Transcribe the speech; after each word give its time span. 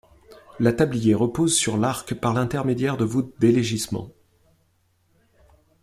La 0.59 0.73
tablier 0.73 1.13
repose 1.13 1.55
sur 1.55 1.77
l'arc 1.77 2.15
par 2.15 2.33
l'intermédiaire 2.33 2.97
de 2.97 3.05
voûtes 3.05 3.39
d'élégissement. 3.39 4.09